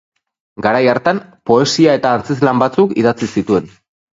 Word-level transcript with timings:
Garai 0.65 0.79
hartan, 0.93 1.19
poesia 1.51 1.93
eta 1.99 2.15
antzezlan 2.21 2.65
batzuk 2.65 2.99
idatzi 3.03 3.31
zituen. 3.37 3.71